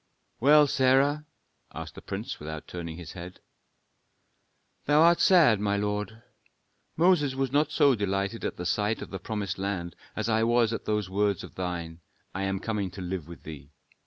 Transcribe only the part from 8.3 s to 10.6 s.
at sight of the promised land as I